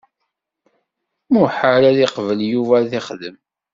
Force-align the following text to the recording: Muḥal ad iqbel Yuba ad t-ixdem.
Muḥal 1.33 1.83
ad 1.89 1.97
iqbel 2.05 2.39
Yuba 2.51 2.73
ad 2.77 2.85
t-ixdem. 2.91 3.37